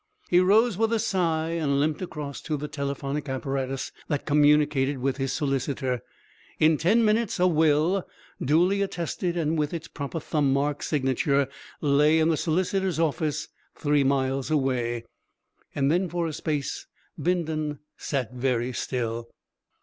[0.31, 5.17] He rose with a sigh, and limped across to the telephonic apparatus that communicated with
[5.17, 6.01] his solicitor.
[6.57, 8.07] In ten minutes a will
[8.43, 11.47] duly attested and with its proper thumb mark signature
[11.81, 15.05] lay in the solicitor's office three miles away.
[15.75, 16.87] And then for a space
[17.21, 19.29] Bindon sat very still.